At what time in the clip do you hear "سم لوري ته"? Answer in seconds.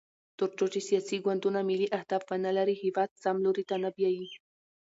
3.23-3.75